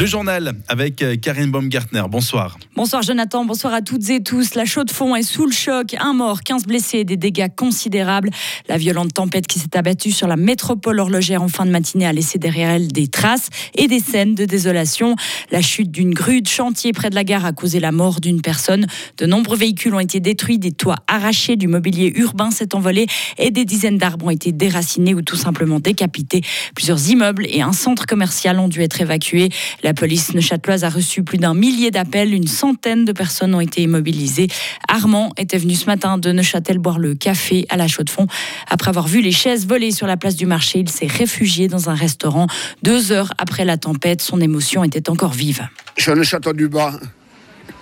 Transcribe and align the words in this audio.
Le 0.00 0.06
journal 0.06 0.54
avec 0.66 1.02
euh, 1.02 1.16
Karine 1.16 1.50
Baumgartner. 1.50 2.02
Bonsoir. 2.08 2.58
Bonsoir 2.80 3.02
Jonathan, 3.02 3.44
bonsoir 3.44 3.74
à 3.74 3.82
toutes 3.82 4.08
et 4.08 4.22
tous. 4.22 4.54
La 4.54 4.64
chaude 4.64 4.90
fond 4.90 5.14
est 5.14 5.22
sous 5.22 5.44
le 5.44 5.52
choc. 5.52 5.94
Un 6.00 6.14
mort, 6.14 6.40
15 6.42 6.64
blessés, 6.64 7.04
des 7.04 7.18
dégâts 7.18 7.54
considérables. 7.54 8.30
La 8.70 8.78
violente 8.78 9.12
tempête 9.12 9.46
qui 9.46 9.58
s'est 9.58 9.76
abattue 9.76 10.12
sur 10.12 10.26
la 10.26 10.36
métropole 10.36 10.98
horlogère 10.98 11.42
en 11.42 11.48
fin 11.48 11.66
de 11.66 11.70
matinée 11.70 12.06
a 12.06 12.14
laissé 12.14 12.38
derrière 12.38 12.70
elle 12.70 12.88
des 12.88 13.08
traces 13.08 13.50
et 13.74 13.86
des 13.86 14.00
scènes 14.00 14.34
de 14.34 14.46
désolation. 14.46 15.14
La 15.50 15.60
chute 15.60 15.90
d'une 15.90 16.14
grue 16.14 16.40
de 16.40 16.48
chantier 16.48 16.92
près 16.92 17.10
de 17.10 17.16
la 17.16 17.22
gare 17.22 17.44
a 17.44 17.52
causé 17.52 17.80
la 17.80 17.92
mort 17.92 18.18
d'une 18.18 18.40
personne. 18.40 18.86
De 19.18 19.26
nombreux 19.26 19.58
véhicules 19.58 19.94
ont 19.94 20.00
été 20.00 20.18
détruits, 20.18 20.58
des 20.58 20.72
toits 20.72 21.00
arrachés, 21.06 21.56
du 21.56 21.68
mobilier 21.68 22.10
urbain 22.16 22.50
s'est 22.50 22.74
envolé 22.74 23.08
et 23.36 23.50
des 23.50 23.66
dizaines 23.66 23.98
d'arbres 23.98 24.24
ont 24.24 24.30
été 24.30 24.52
déracinés 24.52 25.12
ou 25.12 25.20
tout 25.20 25.36
simplement 25.36 25.80
décapités. 25.80 26.40
Plusieurs 26.74 27.10
immeubles 27.10 27.44
et 27.50 27.60
un 27.60 27.74
centre 27.74 28.06
commercial 28.06 28.58
ont 28.58 28.68
dû 28.68 28.80
être 28.80 29.02
évacués. 29.02 29.50
La 29.82 29.92
police 29.92 30.32
neuchâteloise 30.32 30.84
a 30.84 30.88
reçu 30.88 31.22
plus 31.22 31.36
d'un 31.36 31.52
millier 31.52 31.90
d'appels. 31.90 32.32
Une 32.32 32.48
centaine 32.48 32.69
de 32.72 33.12
personnes 33.12 33.54
ont 33.54 33.60
été 33.60 33.82
immobilisées. 33.82 34.48
Armand 34.88 35.32
était 35.36 35.58
venu 35.58 35.74
ce 35.74 35.86
matin 35.86 36.18
de 36.18 36.32
Neuchâtel 36.32 36.78
boire 36.78 36.98
le 36.98 37.14
café 37.14 37.66
à 37.68 37.76
la 37.76 37.88
Chaux-de-Fonds. 37.88 38.26
Après 38.68 38.88
avoir 38.88 39.08
vu 39.08 39.20
les 39.20 39.32
chaises 39.32 39.66
voler 39.66 39.90
sur 39.90 40.06
la 40.06 40.16
place 40.16 40.36
du 40.36 40.46
marché, 40.46 40.80
il 40.80 40.88
s'est 40.88 41.06
réfugié 41.06 41.68
dans 41.68 41.90
un 41.90 41.94
restaurant. 41.94 42.46
Deux 42.82 43.12
heures 43.12 43.32
après 43.38 43.64
la 43.64 43.76
tempête, 43.76 44.22
son 44.22 44.40
émotion 44.40 44.84
était 44.84 45.10
encore 45.10 45.32
vive. 45.32 45.66
Je 45.96 46.02
suis 46.02 46.10
à 46.12 46.14
Neuchâtel 46.14 46.54
du 46.54 46.68
Bas. 46.68 46.98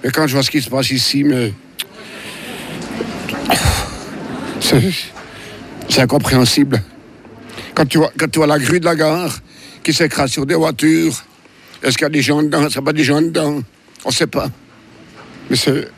Et 0.04 0.10
quand 0.10 0.26
je 0.26 0.34
vois 0.34 0.42
ce 0.42 0.50
qui 0.50 0.62
se 0.62 0.70
passe 0.70 0.90
ici, 0.90 1.24
mais. 1.24 1.52
C'est 5.88 6.02
incompréhensible. 6.02 6.82
Quand 7.74 7.86
tu, 7.86 7.98
vois, 7.98 8.12
quand 8.18 8.30
tu 8.30 8.38
vois 8.38 8.46
la 8.46 8.58
grue 8.58 8.80
de 8.80 8.84
la 8.84 8.94
gare 8.94 9.38
qui 9.82 9.92
s'écrase 9.92 10.30
sur 10.30 10.44
des 10.44 10.54
voitures, 10.54 11.14
est-ce 11.82 11.96
qu'il 11.96 12.04
y 12.04 12.06
a 12.06 12.10
des 12.10 12.22
gens 12.22 12.42
dedans? 12.42 12.66
Est-ce 12.66 12.74
qu'il 12.74 12.80
n'y 12.80 12.84
a 12.84 12.86
pas 12.86 12.92
des 12.92 13.04
gens 13.04 13.22
dedans? 13.22 13.62
On 14.04 14.08
ne 14.08 14.14
sait 14.14 14.26
pas. 14.26 14.50
Mais 15.50 15.56
c'est. 15.56 15.88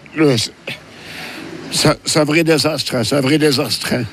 C'est 1.73 2.19
un 2.19 2.25
vrai 2.25 2.43
désastre, 2.43 2.97
hein, 2.97 3.05
c'est 3.05 3.17
un 3.17 3.21
vrai 3.21 3.39
désastre. 3.39 3.95
hein. 3.95 4.05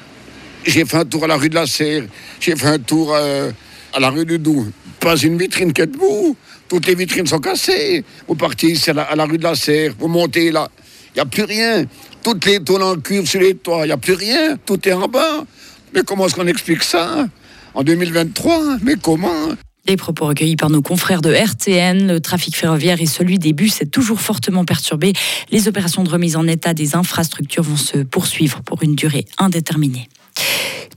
J'ai 0.65 0.85
fait 0.85 0.97
un 0.97 1.05
tour 1.05 1.23
à 1.23 1.27
la 1.27 1.37
rue 1.37 1.49
de 1.49 1.55
la 1.55 1.65
Serre, 1.65 2.03
j'ai 2.39 2.55
fait 2.55 2.67
un 2.67 2.77
tour 2.77 3.13
euh, 3.15 3.51
à 3.93 3.99
la 3.99 4.09
rue 4.09 4.25
du 4.25 4.37
Doubs. 4.37 4.69
Pas 4.99 5.15
une 5.17 5.37
vitrine 5.37 5.73
qui 5.73 5.81
est 5.81 5.87
debout. 5.87 6.35
Toutes 6.67 6.85
les 6.85 6.95
vitrines 6.95 7.25
sont 7.25 7.39
cassées. 7.39 8.03
Vous 8.27 8.35
partez 8.35 8.67
ici 8.67 8.89
à 8.89 8.93
la, 8.93 9.25
rue 9.25 9.37
de 9.37 9.43
la 9.43 9.55
Serre, 9.55 9.93
vous 9.97 10.07
montez 10.07 10.51
là, 10.51 10.67
il 11.09 11.13
n'y 11.15 11.21
a 11.21 11.25
plus 11.25 11.43
rien. 11.43 11.85
Toutes 12.21 12.45
les 12.45 12.59
tôles 12.59 12.83
en 12.83 12.95
cuivre 12.97 13.27
sur 13.27 13.39
les 13.39 13.55
toits, 13.55 13.81
il 13.83 13.87
n'y 13.87 13.91
a 13.93 13.97
plus 13.97 14.13
rien. 14.13 14.57
Tout 14.65 14.87
est 14.87 14.93
en 14.93 15.07
bas. 15.07 15.45
Mais 15.93 16.01
comment 16.05 16.27
est-ce 16.27 16.35
qu'on 16.35 16.47
explique 16.47 16.83
ça 16.83 17.25
En 17.73 17.83
2023 17.83 18.77
Mais 18.83 18.95
comment 19.01 19.49
Les 19.87 19.95
propos 19.95 20.25
recueillis 20.25 20.57
par 20.57 20.69
nos 20.69 20.81
confrères 20.81 21.21
de 21.21 21.33
RTN, 21.33 22.07
le 22.07 22.19
trafic 22.19 22.57
ferroviaire 22.57 23.01
et 23.01 23.05
celui 23.05 23.39
des 23.39 23.53
bus 23.53 23.81
est 23.81 23.85
toujours 23.85 24.19
fortement 24.19 24.65
perturbé. 24.65 25.13
Les 25.49 25.69
opérations 25.69 26.03
de 26.03 26.09
remise 26.09 26.35
en 26.35 26.45
état 26.45 26.73
des 26.73 26.95
infrastructures 26.95 27.63
vont 27.63 27.77
se 27.77 27.99
poursuivre 27.99 28.61
pour 28.63 28.83
une 28.83 28.95
durée 28.95 29.25
indéterminée. 29.37 30.09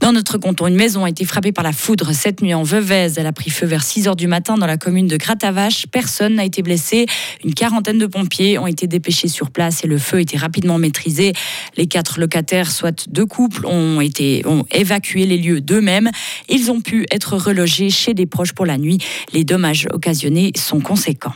Dans 0.01 0.13
notre 0.13 0.39
canton, 0.39 0.67
une 0.67 0.77
maison 0.77 1.05
a 1.05 1.11
été 1.11 1.27
frappée 1.27 1.53
par 1.53 1.63
la 1.63 1.73
foudre 1.73 2.13
cette 2.15 2.41
nuit 2.41 2.55
en 2.55 2.63
Veuvez. 2.63 3.13
Elle 3.19 3.27
a 3.27 3.33
pris 3.33 3.51
feu 3.51 3.67
vers 3.67 3.83
6 3.83 4.09
heures 4.09 4.17
du 4.17 4.27
matin 4.27 4.57
dans 4.57 4.67
la 4.67 4.79
commune 4.79 5.07
de 5.07 5.19
Gratavache. 5.19 5.87
Personne 5.89 6.37
n'a 6.37 6.45
été 6.47 6.63
blessé. 6.63 7.05
Une 7.45 7.53
quarantaine 7.53 7.99
de 7.99 8.07
pompiers 8.07 8.59
ont 8.59 8.67
été 8.67 8.87
dépêchés 8.87 9.29
sur 9.29 9.51
place 9.51 9.85
et 9.85 9.87
le 9.87 9.99
feu 9.99 10.17
a 10.17 10.21
été 10.23 10.39
rapidement 10.39 10.79
maîtrisé. 10.79 11.35
Les 11.77 11.87
quatre 11.87 12.19
locataires, 12.19 12.71
soit 12.71 13.11
deux 13.11 13.27
couples, 13.27 13.67
ont, 13.67 14.01
été, 14.01 14.43
ont 14.47 14.65
évacué 14.73 15.27
les 15.27 15.37
lieux 15.37 15.61
d'eux-mêmes. 15.61 16.11
Ils 16.49 16.71
ont 16.71 16.81
pu 16.81 17.05
être 17.11 17.37
relogés 17.37 17.91
chez 17.91 18.15
des 18.15 18.25
proches 18.25 18.55
pour 18.55 18.65
la 18.65 18.79
nuit. 18.79 18.99
Les 19.35 19.45
dommages 19.45 19.87
occasionnés 19.93 20.53
sont 20.57 20.81
conséquents. 20.81 21.35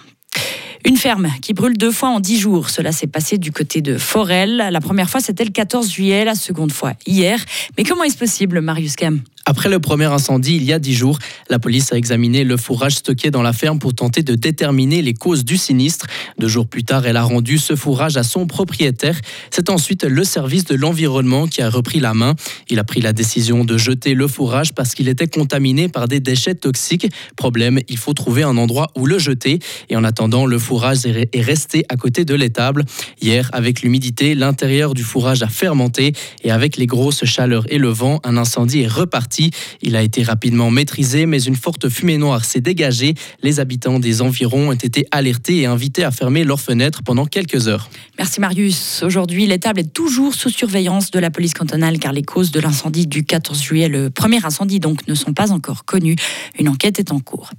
Une 0.87 0.97
ferme 0.99 1.29
qui 1.41 1.55
brûle 1.55 1.79
deux 1.79 1.91
fois 1.91 2.11
en 2.11 2.21
dix 2.21 2.39
jours. 2.39 2.69
Cela 2.69 2.93
s'est 2.93 3.07
passé 3.07 3.39
du 3.39 3.53
côté 3.53 3.81
de 3.81 3.97
Forel. 3.97 4.57
La 4.71 4.81
première 4.81 5.09
fois, 5.09 5.21
c'était 5.21 5.45
le 5.45 5.51
14 5.51 5.91
juillet, 5.91 6.25
la 6.25 6.35
seconde 6.35 6.73
fois 6.73 6.93
hier. 7.07 7.43
Mais 7.79 7.85
comment 7.85 8.05
est-ce 8.05 8.19
possible, 8.19 8.61
Marius 8.61 8.95
Kem 8.95 9.23
Après 9.47 9.69
le 9.69 9.79
premier 9.79 10.07
incendie, 10.07 10.57
il 10.57 10.65
y 10.65 10.73
a 10.73 10.79
dix 10.79 10.95
jours, 10.95 11.19
la 11.51 11.59
police 11.59 11.93
a 11.93 11.97
examiné 11.99 12.45
le 12.45 12.57
fourrage 12.57 12.95
stocké 12.95 13.31
dans 13.31 13.43
la 13.43 13.53
ferme 13.53 13.79
pour 13.79 13.95
tenter 13.95 14.23
de 14.23 14.37
déterminer 14.37 15.03
les 15.03 15.13
causes 15.13 15.45
du 15.45 15.59
sinistre. 15.59 16.07
Deux 16.39 16.49
jours 16.49 16.67
plus 16.67 16.83
tard, 16.83 17.05
elle 17.05 17.19
a 17.19 17.23
rendu 17.23 17.59
ce 17.59 17.77
fourrage 17.77 18.17
à 18.17 18.23
son 18.23 18.47
propriétaire. 18.47 19.21
C'est 19.51 19.69
ensuite 19.69 20.05
le 20.05 20.25
service 20.25 20.65
de 20.65 20.75
l'environnement 20.75 21.47
qui 21.47 21.61
a 21.61 21.69
repris 21.69 22.01
la 22.01 22.15
main. 22.15 22.37
Il 22.71 22.79
a 22.79 22.85
pris 22.85 23.03
la 23.03 23.13
décision 23.13 23.67
de 23.67 23.77
jeter 23.77 24.15
le 24.15 24.29
fourrage 24.29 24.73
parce 24.73 24.95
qu'il 24.95 25.09
était 25.09 25.29
contaminé 25.29 25.89
par 25.89 26.09
des 26.09 26.21
déchets 26.21 26.55
toxiques. 26.55 27.07
Problème, 27.37 27.81
il 27.89 27.99
faut 27.99 28.15
trouver 28.15 28.45
un 28.45 28.57
endroit 28.57 28.93
où 28.97 29.05
le 29.05 29.19
jeter. 29.19 29.59
Et 29.91 29.97
en 29.97 30.05
attendant, 30.05 30.47
le 30.47 30.59
fourrage 30.59 31.05
est 31.05 31.41
resté 31.43 31.85
à 31.91 31.97
côté 31.97 32.25
de 32.25 32.35
l'étable. 32.35 32.87
Hier, 33.21 33.51
avec 33.53 33.83
l'humidité, 33.83 34.35
l'intérieur 34.35 34.95
du 34.95 35.03
fourrage 35.03 35.43
a 35.43 35.49
fermenté 35.49 36.15
et 36.45 36.51
avec 36.51 36.79
les 36.79 36.87
grosses 36.87 37.27
chaleurs 37.27 37.67
et 37.69 37.77
le 37.77 37.89
vent, 37.89 38.21
un 38.25 38.39
incendie 38.39 38.81
est 38.81 38.89
reparti. 38.89 39.34
Il 39.83 39.97
a 39.97 40.03
été 40.03 40.23
rapidement 40.23 40.71
maîtrisé, 40.71 41.27
mais 41.27 41.43
une 41.43 41.57
forte 41.57 41.89
fumée 41.89 42.19
noire 42.19 42.45
s'est 42.45 42.61
dégagée. 42.61 43.15
Les 43.43 43.61
habitants 43.61 43.99
des 43.99 44.23
environs 44.23 44.71
ont 44.71 44.73
été 44.73 45.07
alertés 45.11 45.59
et 45.59 45.67
invités 45.67 46.05
à 46.05 46.11
fermer 46.11 46.45
leurs 46.45 46.61
fenêtres 46.61 47.03
pendant 47.03 47.27
quelques 47.27 47.69
heures. 47.69 47.89
Merci 48.19 48.41
Marius. 48.41 49.03
Aujourd'hui, 49.03 49.47
l'étable 49.47 49.81
est 49.81 49.93
toujours 49.93 50.35
sous 50.35 50.51
surveillance 50.51 51.11
de 51.11 51.19
la 51.19 51.31
police 51.31 51.55
cantonale 51.55 51.99
car 51.99 52.13
les 52.13 52.23
causes 52.23 52.51
de 52.51 52.61
l'incendie 52.61 53.07
du 53.07 53.25
14 53.25 53.63
juillet, 53.63 53.89
le 53.89 54.11
premier 54.11 54.45
incendie 54.45 54.81
donc, 54.81 55.07
ne 55.09 55.15
sont 55.15 55.33
pas 55.33 55.53
encore 55.53 55.85
connues. 55.85 56.17
Une 56.59 56.69
enquête 56.69 56.99
est 56.99 57.13
en 57.13 57.21
cours. 57.21 57.51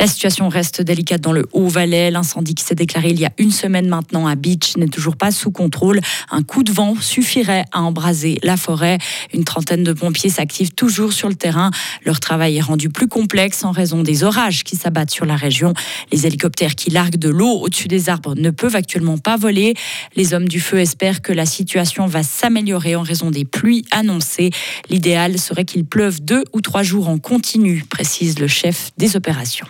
La 0.00 0.06
situation 0.06 0.48
reste 0.48 0.80
délicate 0.80 1.20
dans 1.20 1.32
le 1.32 1.46
Haut-Valais. 1.52 2.10
L'incendie 2.10 2.54
qui 2.54 2.64
s'est 2.64 2.74
déclaré 2.74 3.10
il 3.10 3.20
y 3.20 3.26
a 3.26 3.32
une 3.36 3.50
semaine 3.50 3.86
maintenant 3.86 4.26
à 4.26 4.34
Beach 4.34 4.78
n'est 4.78 4.88
toujours 4.88 5.14
pas 5.14 5.30
sous 5.30 5.50
contrôle. 5.50 6.00
Un 6.30 6.42
coup 6.42 6.62
de 6.62 6.72
vent 6.72 6.94
suffirait 6.98 7.66
à 7.70 7.82
embraser 7.82 8.38
la 8.42 8.56
forêt. 8.56 8.96
Une 9.34 9.44
trentaine 9.44 9.84
de 9.84 9.92
pompiers 9.92 10.30
s'activent 10.30 10.72
toujours 10.72 11.12
sur 11.12 11.28
le 11.28 11.34
terrain. 11.34 11.70
Leur 12.06 12.18
travail 12.18 12.56
est 12.56 12.62
rendu 12.62 12.88
plus 12.88 13.08
complexe 13.08 13.62
en 13.62 13.72
raison 13.72 14.02
des 14.02 14.24
orages 14.24 14.64
qui 14.64 14.74
s'abattent 14.74 15.10
sur 15.10 15.26
la 15.26 15.36
région. 15.36 15.74
Les 16.12 16.26
hélicoptères 16.26 16.76
qui 16.76 16.88
larguent 16.88 17.18
de 17.18 17.28
l'eau 17.28 17.58
au-dessus 17.60 17.88
des 17.88 18.08
arbres 18.08 18.34
ne 18.34 18.48
peuvent 18.48 18.76
actuellement 18.76 19.18
pas 19.18 19.36
voler. 19.36 19.74
Les 20.16 20.32
hommes 20.32 20.48
du 20.48 20.60
feu 20.60 20.78
espèrent 20.78 21.20
que 21.20 21.34
la 21.34 21.44
situation 21.44 22.06
va 22.06 22.22
s'améliorer 22.22 22.96
en 22.96 23.02
raison 23.02 23.30
des 23.30 23.44
pluies 23.44 23.84
annoncées. 23.90 24.48
L'idéal 24.88 25.38
serait 25.38 25.66
qu'il 25.66 25.84
pleuve 25.84 26.22
deux 26.22 26.44
ou 26.54 26.62
trois 26.62 26.82
jours 26.82 27.10
en 27.10 27.18
continu, 27.18 27.84
précise 27.90 28.38
le 28.38 28.48
chef 28.48 28.92
des 28.96 29.14
opérations. 29.14 29.66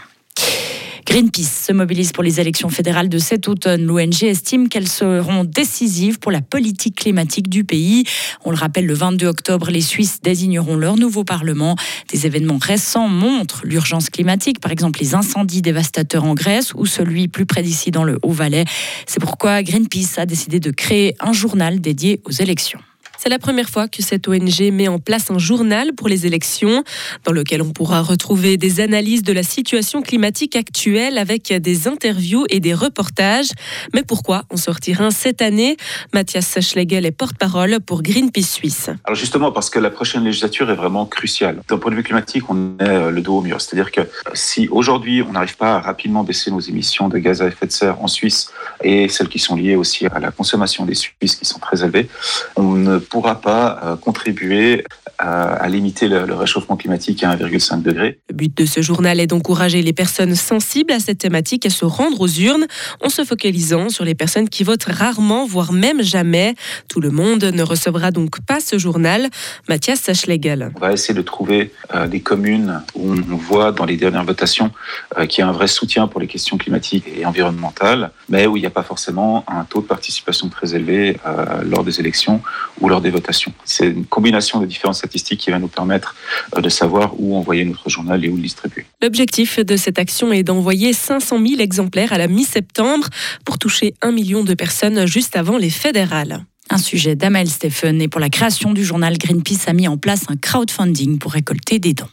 Greenpeace 1.11 1.67
se 1.67 1.73
mobilise 1.73 2.13
pour 2.13 2.23
les 2.23 2.39
élections 2.39 2.69
fédérales 2.69 3.09
de 3.09 3.19
cet 3.19 3.49
automne. 3.49 3.85
L'ONG 3.85 4.23
estime 4.23 4.69
qu'elles 4.69 4.87
seront 4.87 5.43
décisives 5.43 6.21
pour 6.21 6.31
la 6.31 6.41
politique 6.41 6.95
climatique 6.95 7.49
du 7.49 7.65
pays. 7.65 8.05
On 8.45 8.53
le 8.53 8.57
rappelle, 8.57 8.87
le 8.87 8.95
22 8.95 9.27
octobre, 9.27 9.73
les 9.73 9.81
Suisses 9.81 10.23
désigneront 10.23 10.77
leur 10.77 10.95
nouveau 10.95 11.25
Parlement. 11.25 11.75
Des 12.13 12.27
événements 12.27 12.61
récents 12.63 13.09
montrent 13.09 13.63
l'urgence 13.65 14.09
climatique, 14.09 14.61
par 14.61 14.71
exemple 14.71 15.01
les 15.01 15.17
incendies 15.17 15.63
dévastateurs 15.63 16.23
en 16.23 16.35
Grèce 16.35 16.75
ou 16.75 16.87
celui 16.87 17.27
plus 17.27 17.45
près 17.45 17.65
d'ici 17.65 17.91
dans 17.91 18.05
le 18.05 18.21
Haut-Valais. 18.23 18.65
C'est 19.09 19.19
pourquoi 19.19 19.65
Greenpeace 19.65 20.17
a 20.17 20.27
décidé 20.27 20.61
de 20.61 20.71
créer 20.71 21.17
un 21.19 21.33
journal 21.33 21.81
dédié 21.81 22.21
aux 22.25 22.31
élections. 22.31 22.79
C'est 23.23 23.29
la 23.29 23.39
première 23.39 23.69
fois 23.69 23.87
que 23.87 24.03
cette 24.03 24.27
ONG 24.29 24.73
met 24.73 24.89
en 24.89 24.99
place 24.99 25.31
un 25.31 25.37
journal 25.37 25.93
pour 25.95 26.09
les 26.09 26.25
élections, 26.27 26.83
dans 27.25 27.33
lequel 27.33 27.61
on 27.61 27.71
pourra 27.71 28.01
retrouver 28.01 28.57
des 28.57 28.81
analyses 28.81 29.23
de 29.23 29.35
la 29.35 29.43
situation 29.43 30.01
climatique 30.01 30.57
actuelle 30.57 31.19
avec 31.19 31.53
des 31.53 31.87
interviews 31.87 32.47
et 32.49 32.61
des 32.61 32.73
reportages. 32.73 33.51
Mais 33.93 34.05
pourquoi 34.05 34.45
en 34.49 34.57
sortir 34.57 35.03
un 35.03 35.11
cette 35.11 35.43
année? 35.43 35.77
Mathias 36.15 36.61
Schlegel 36.63 37.05
est 37.05 37.11
porte-parole 37.11 37.81
pour 37.81 38.03
Greenpeace 38.03 38.55
Suisse. 38.55 38.89
Alors 39.05 39.17
justement 39.17 39.53
parce 39.53 39.69
que 39.69 39.79
la 39.79 39.91
prochaine 39.91 40.25
législature 40.25 40.71
est 40.71 40.75
vraiment 40.75 41.05
cruciale. 41.05 41.61
D'un 41.69 41.77
point 41.77 41.91
de 41.91 41.97
vue 41.97 42.03
climatique, 42.03 42.45
on 42.49 42.79
est 42.79 42.89
euh, 42.89 43.11
le 43.11 43.21
dos 43.21 43.37
au 43.37 43.43
mur. 43.43 43.61
C'est-à-dire 43.61 43.93
que 43.93 44.01
si 44.33 44.67
aujourd'hui 44.69 45.21
on 45.21 45.33
n'arrive 45.33 45.59
pas 45.59 45.75
à 45.75 45.81
rapidement 45.81 46.25
baisser 46.25 46.51
nos 46.51 46.61
émissions 46.61 47.11
de 47.11 47.19
gaz 47.19 47.43
à 47.43 47.49
effet 47.49 47.67
de 47.67 47.73
serre 47.73 48.01
en 48.01 48.09
Suisse 48.09 48.51
et 48.83 49.11
celles 49.11 49.29
qui 49.29 49.39
sont 49.39 49.57
liées 49.57 49.77
aussi 49.77 50.07
à 50.07 50.19
la 50.21 50.31
consommation 50.31 50.87
des 50.87 50.95
Suisses 50.95 51.37
qui 51.37 51.45
sont 51.45 51.59
très 51.59 51.85
élevées, 51.85 52.09
on 52.57 52.73
ne 52.73 52.99
pourra 53.11 53.41
pas 53.41 53.81
euh, 53.83 53.97
contribuer 53.97 54.85
à, 55.19 55.53
à 55.55 55.69
limiter 55.69 56.09
le, 56.09 56.25
le, 56.25 56.35
réchauffement 56.35 56.77
climatique 56.77 57.23
à 57.25 57.37
1,5 57.37 57.83
degré. 57.83 58.19
Le 58.31 58.35
but 58.35 58.57
de 58.57 58.65
ce 58.65 58.81
journal 58.81 59.21
est 59.21 59.27
d'encourager 59.27 59.83
les 59.83 59.93
personnes 59.93 60.35
sensibles 60.35 60.93
à 60.93 61.01
cette 61.01 61.19
thématique 61.19 61.67
à 61.67 61.71
se 61.71 61.85
rendre 61.85 62.21
aux 62.23 62.29
urnes 62.29 62.67
en 63.03 63.11
se 63.11 63.25
focalisant 63.25 63.91
sur 63.91 64.05
les 64.05 64.15
personnes 64.15 64.49
qui 64.49 64.65
votent 64.65 64.85
rarement, 64.85 65.45
voire 65.45 65.73
même 65.73 66.03
jamais. 66.03 66.55
Tout 66.89 67.01
le 67.01 67.11
monde 67.11 67.45
ne 67.45 67.63
recevra 67.63 68.11
donc 68.11 68.41
pas 68.41 68.61
ce 68.61 68.79
journal. 68.79 69.29
Mathias 69.69 70.11
Schlegel. 70.13 70.71
On 70.77 70.81
va 70.81 70.93
essayer 70.93 71.15
de 71.15 71.23
trouver 71.23 71.73
euh, 71.95 72.07
des 72.07 72.21
communes 72.21 72.83
où 72.95 73.13
on 73.13 73.37
voit 73.37 73.73
dans 73.73 73.85
les 73.85 73.97
dernières 73.97 74.25
votations 74.25 74.71
euh, 75.19 75.27
qu'il 75.27 75.43
y 75.43 75.45
a 75.45 75.49
un 75.49 75.53
vrai 75.53 75.67
soutien 75.67 76.07
pour 76.07 76.21
les 76.21 76.27
questions 76.27 76.57
climatiques 76.57 77.05
et 77.15 77.27
environnementales, 77.27 78.13
mais 78.29 78.47
où 78.47 78.57
il 78.57 78.61
n'y 78.61 78.67
a 78.67 78.71
pas 78.71 78.83
forcément 78.83 79.45
un 79.49 79.65
taux 79.65 79.81
de 79.81 79.87
participation 79.87 80.49
très 80.49 80.75
élevé 80.75 81.19
euh, 81.27 81.63
lors 81.65 81.85
des 81.85 82.01
élections 82.01 82.41
ou 82.81 82.89
lors 82.89 83.01
des 83.01 83.11
votations. 83.11 83.53
C'est 83.65 83.87
une 83.87 84.05
combination 84.05 84.61
de 84.61 84.67
différentes 84.67 84.97
statistiques 84.97 85.41
qui 85.41 85.51
va 85.51 85.59
nous 85.59 85.69
permettre 85.69 86.15
de 86.57 86.69
savoir 86.69 87.13
où 87.19 87.37
envoyer 87.37 87.65
notre 87.65 87.89
journal 87.89 88.25
et 88.25 88.29
où 88.29 88.37
le 88.37 88.43
distribuer. 88.43 88.87
L'objectif 89.03 89.59
de 89.61 89.77
cette 89.77 89.99
action 89.99 90.33
est 90.33 90.43
d'envoyer 90.43 90.93
500 90.93 91.39
000 91.47 91.61
exemplaires 91.61 92.13
à 92.13 92.19
la 92.19 92.29
mi-septembre 92.29 93.09
pour 93.45 93.59
toucher 93.59 93.95
un 94.03 94.13
million 94.13 94.45
de 94.45 94.55
personnes 94.55 95.07
juste 95.07 95.37
avant 95.37 95.59
les 95.59 95.71
fédérales. 95.71 96.45
Un 96.73 96.79
sujet 96.79 97.17
d'Amel 97.17 97.49
Stephen 97.49 98.01
et 98.01 98.07
pour 98.07 98.21
la 98.21 98.29
création 98.29 98.73
du 98.73 98.85
journal 98.85 99.19
Greenpeace 99.19 99.67
a 99.67 99.73
mis 99.73 99.89
en 99.89 99.99
place 99.99 100.25
un 100.29 100.37
crowdfunding 100.37 101.19
pour 101.19 101.33
récolter 101.33 101.81
des 101.81 101.95
dons. 101.95 102.07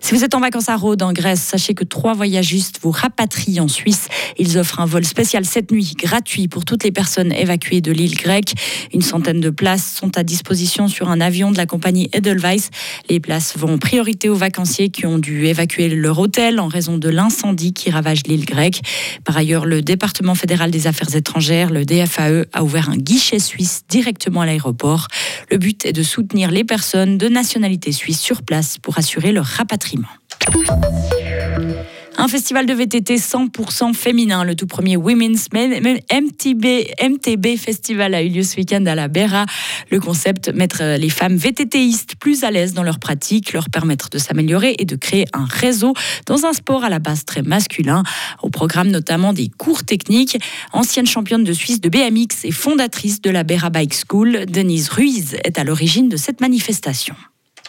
Si 0.00 0.14
vous 0.14 0.24
êtes 0.24 0.34
en 0.34 0.40
vacances 0.40 0.68
à 0.68 0.76
Rhodes, 0.76 1.02
en 1.02 1.12
Grèce, 1.12 1.40
sachez 1.40 1.74
que 1.74 1.84
trois 1.84 2.14
voyagistes 2.14 2.78
vous 2.82 2.90
rapatrient 2.90 3.60
en 3.60 3.68
Suisse. 3.68 4.08
Ils 4.38 4.58
offrent 4.58 4.80
un 4.80 4.86
vol 4.86 5.04
spécial 5.04 5.44
cette 5.44 5.70
nuit, 5.70 5.94
gratuit 5.96 6.48
pour 6.48 6.64
toutes 6.64 6.84
les 6.84 6.92
personnes 6.92 7.32
évacuées 7.32 7.80
de 7.80 7.92
l'île 7.92 8.16
grecque. 8.16 8.52
Une 8.92 9.02
centaine 9.02 9.40
de 9.40 9.50
places 9.50 9.94
sont 9.94 10.16
à 10.18 10.22
disposition 10.22 10.88
sur 10.88 11.08
un 11.10 11.20
avion 11.20 11.50
de 11.50 11.56
la 11.56 11.66
compagnie 11.66 12.10
Edelweiss. 12.12 12.70
Les 13.08 13.20
places 13.20 13.56
vont 13.56 13.74
en 13.74 13.78
priorité 13.78 14.28
aux 14.28 14.34
vacanciers 14.34 14.90
qui 14.90 15.06
ont 15.06 15.18
dû 15.18 15.46
évacuer 15.46 15.88
leur 15.88 16.18
hôtel 16.18 16.60
en 16.60 16.68
raison 16.68 16.98
de 16.98 17.08
l'incendie 17.08 17.72
qui 17.72 17.90
ravage 17.90 18.22
l'île 18.26 18.44
grecque. 18.44 18.80
Par 19.24 19.36
ailleurs, 19.36 19.64
le 19.64 19.82
département 19.82 20.34
fédéral 20.34 20.70
des 20.70 20.86
affaires 20.86 21.14
étrangères, 21.14 21.70
le 21.70 21.84
DFAE, 21.84 22.46
a 22.52 22.64
ouvert 22.64 22.90
un 22.90 22.96
guichet 22.96 23.38
suisse 23.38 23.82
directement 23.88 24.40
à 24.40 24.46
l'aéroport. 24.46 25.08
Le 25.50 25.58
but 25.58 25.86
est 25.86 25.92
de 25.92 26.02
soutenir 26.02 26.50
les 26.50 26.64
personnes 26.64 27.18
de 27.18 27.28
nationalité 27.28 27.92
suisse 27.92 28.20
sur 28.20 28.42
place 28.42 28.78
pour 28.78 28.98
assurer 28.98 29.32
leur 29.32 29.46
rapatriement. 29.46 29.93
Un 32.16 32.28
festival 32.28 32.64
de 32.64 32.72
VTT 32.72 33.16
100% 33.16 33.92
féminin, 33.92 34.44
le 34.44 34.54
tout 34.54 34.66
premier 34.66 34.96
Women's 34.96 35.48
MTB, 35.52 37.56
Festival 37.58 38.14
a 38.14 38.22
eu 38.22 38.28
lieu 38.28 38.42
ce 38.42 38.56
week-end 38.56 38.86
à 38.86 38.94
la 38.94 39.08
Béra. 39.08 39.46
Le 39.90 40.00
concept, 40.00 40.48
mettre 40.48 40.96
les 40.96 41.10
femmes 41.10 41.36
VTTistes 41.36 42.16
plus 42.16 42.44
à 42.44 42.50
l'aise 42.50 42.72
dans 42.72 42.82
leur 42.82 42.98
pratique, 42.98 43.52
leur 43.52 43.68
permettre 43.68 44.10
de 44.10 44.18
s'améliorer 44.18 44.76
et 44.78 44.84
de 44.84 44.96
créer 44.96 45.26
un 45.32 45.44
réseau 45.44 45.92
dans 46.26 46.46
un 46.46 46.52
sport 46.52 46.84
à 46.84 46.88
la 46.88 46.98
base 46.98 47.24
très 47.24 47.42
masculin. 47.42 48.02
Au 48.42 48.48
programme 48.48 48.88
notamment 48.88 49.32
des 49.32 49.48
cours 49.48 49.84
techniques. 49.84 50.38
Ancienne 50.72 51.06
championne 51.06 51.44
de 51.44 51.52
Suisse 51.52 51.80
de 51.80 51.88
BMX 51.88 52.44
et 52.44 52.52
fondatrice 52.52 53.20
de 53.20 53.30
la 53.30 53.42
Béra 53.42 53.70
Bike 53.70 53.94
School, 54.08 54.46
Denise 54.46 54.88
Ruiz 54.88 55.36
est 55.44 55.58
à 55.58 55.64
l'origine 55.64 56.08
de 56.08 56.16
cette 56.16 56.40
manifestation. 56.40 57.16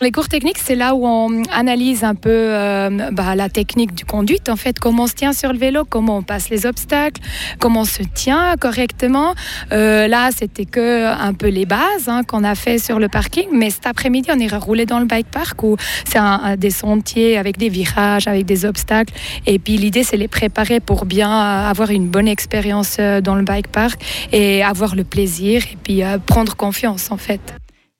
Les 0.01 0.11
cours 0.11 0.27
techniques, 0.27 0.57
c'est 0.57 0.75
là 0.75 0.93
où 0.93 1.07
on 1.07 1.43
analyse 1.53 2.03
un 2.03 2.15
peu 2.15 2.29
euh, 2.29 2.89
bah, 3.13 3.33
la 3.33 3.47
technique 3.47 3.95
du 3.95 4.03
conduite, 4.03 4.49
en 4.49 4.57
fait, 4.57 4.77
comment 4.77 5.03
on 5.03 5.07
se 5.07 5.13
tient 5.13 5.31
sur 5.31 5.53
le 5.53 5.57
vélo, 5.57 5.85
comment 5.89 6.17
on 6.17 6.21
passe 6.21 6.49
les 6.49 6.65
obstacles, 6.65 7.21
comment 7.59 7.81
on 7.81 7.85
se 7.85 8.03
tient 8.03 8.57
correctement. 8.59 9.35
Euh, 9.71 10.09
là, 10.09 10.31
c'était 10.37 10.65
que 10.65 11.05
un 11.05 11.33
peu 11.33 11.47
les 11.47 11.65
bases 11.65 12.09
hein, 12.09 12.23
qu'on 12.27 12.43
a 12.43 12.55
fait 12.55 12.77
sur 12.77 12.99
le 12.99 13.07
parking, 13.07 13.47
mais 13.53 13.69
cet 13.69 13.87
après-midi, 13.87 14.29
on 14.33 14.37
ira 14.37 14.57
rouler 14.57 14.85
dans 14.85 14.99
le 14.99 15.05
bike 15.05 15.31
park 15.31 15.63
où 15.63 15.77
c'est 16.03 16.19
un, 16.19 16.57
des 16.57 16.71
sentiers 16.71 17.37
avec 17.37 17.57
des 17.57 17.69
virages, 17.69 18.27
avec 18.27 18.45
des 18.45 18.65
obstacles. 18.65 19.13
Et 19.45 19.59
puis 19.59 19.77
l'idée, 19.77 20.03
c'est 20.03 20.17
les 20.17 20.27
préparer 20.27 20.81
pour 20.81 21.05
bien 21.05 21.31
avoir 21.31 21.89
une 21.91 22.09
bonne 22.09 22.27
expérience 22.27 22.97
euh, 22.99 23.21
dans 23.21 23.35
le 23.35 23.43
bike 23.43 23.69
park 23.69 23.97
et 24.33 24.61
avoir 24.61 24.93
le 24.93 25.05
plaisir 25.05 25.63
et 25.71 25.77
puis 25.81 26.01
prendre 26.25 26.53
confiance, 26.57 27.11
en 27.11 27.17
fait. 27.17 27.55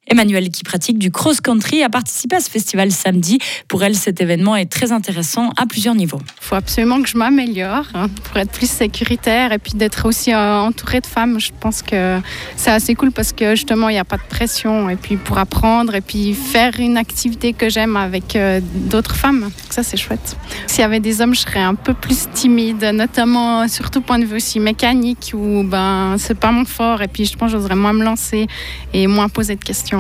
Emmanuel, 0.08 0.50
qui 0.50 0.64
pratique 0.64 1.00
du 1.00 1.12
cross-country, 1.12 1.82
a 1.84 1.90
participé 1.90 2.36
à 2.36 2.40
ce 2.40 2.50
festival 2.50 2.92
samedi. 2.92 3.40
Pour 3.68 3.84
elle, 3.84 3.96
cet 3.96 4.22
événement 4.22 4.56
est 4.56 4.72
très 4.72 4.92
intéressant 4.92 5.50
à 5.58 5.66
plusieurs 5.66 5.96
niveaux. 5.96 6.20
Il 6.42 6.46
faut 6.46 6.56
absolument 6.56 7.02
que 7.02 7.10
je 7.10 7.18
m'améliore 7.18 7.86
hein, 7.96 8.08
pour 8.24 8.38
être 8.38 8.52
plus 8.52 8.70
sécuritaire 8.70 9.52
et 9.52 9.58
puis 9.58 9.74
d'être 9.74 10.08
aussi 10.08 10.32
euh, 10.32 10.60
entourée 10.60 11.02
de 11.02 11.08
femmes. 11.08 11.40
Je 11.40 11.52
pense 11.60 11.82
que 11.82 12.20
c'est 12.56 12.72
assez 12.72 12.94
cool 12.94 13.12
parce 13.12 13.34
que 13.34 13.56
justement, 13.56 13.90
il 13.90 13.94
n'y 13.94 14.00
a 14.00 14.06
pas 14.06 14.18
de 14.18 14.28
pression 14.30 14.90
et 14.90 14.96
puis 14.96 15.18
pour 15.18 15.40
apprendre 15.40 15.96
et 15.96 16.02
puis 16.02 16.34
faire 16.34 16.80
une 16.80 16.98
activité 16.98 17.54
que 17.54 17.70
j'aime 17.70 17.98
avec 17.98 18.36
euh, 18.36 18.62
d'autres 18.62 19.16
femmes. 19.16 19.50
Ça, 19.72 19.82
c'est 19.82 19.98
chouette. 19.98 20.38
S'il 20.68 20.82
y 20.82 20.84
avait 20.84 21.00
des 21.00 21.22
hommes, 21.22 21.34
je 21.34 21.42
serais 21.42 21.62
un 21.62 21.76
peu 21.76 21.94
plus 21.96 22.28
timide, 22.32 22.84
notamment 22.94 23.68
surtout 23.68 24.02
point 24.02 24.20
de 24.20 24.26
vue 24.26 24.36
aussi 24.36 24.60
mécanique 24.60 25.32
où 25.34 25.64
ben, 25.64 26.16
c'est 26.20 26.38
pas 26.38 26.52
mon 26.52 26.66
fort 26.66 27.02
et 27.02 27.08
puis 27.08 27.26
je 27.26 27.36
pense 27.36 27.52
que 27.52 27.58
j'oserais 27.58 27.76
moins 27.76 27.94
me 27.94 28.04
lancer 28.04 28.48
et 28.94 29.08
moins 29.08 29.30
poser 29.30 29.56
de 29.56 29.64
questions. 29.64 29.95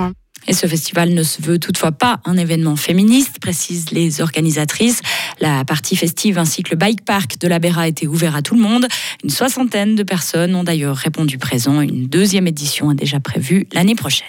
Et 0.47 0.53
ce 0.53 0.67
festival 0.67 1.09
ne 1.09 1.23
se 1.23 1.41
veut 1.41 1.59
toutefois 1.59 1.91
pas 1.91 2.19
un 2.25 2.37
événement 2.37 2.75
féministe, 2.75 3.39
précisent 3.39 3.91
les 3.91 4.21
organisatrices. 4.21 5.01
La 5.39 5.65
partie 5.65 5.95
festive 5.95 6.37
ainsi 6.37 6.63
que 6.63 6.71
le 6.71 6.77
bike 6.77 7.03
park 7.03 7.39
de 7.39 7.47
la 7.47 7.59
Béra 7.59 7.87
était 7.87 8.07
ouvert 8.07 8.35
à 8.35 8.41
tout 8.41 8.55
le 8.55 8.61
monde. 8.61 8.87
Une 9.23 9.29
soixantaine 9.29 9.95
de 9.95 10.03
personnes 10.03 10.55
ont 10.55 10.63
d'ailleurs 10.63 10.97
répondu 10.97 11.37
présent. 11.37 11.81
Une 11.81 12.07
deuxième 12.07 12.47
édition 12.47 12.91
est 12.91 12.95
déjà 12.95 13.19
prévue 13.19 13.67
l'année 13.73 13.95
prochaine. 13.95 14.27